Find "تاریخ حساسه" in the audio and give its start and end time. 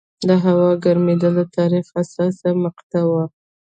1.57-2.49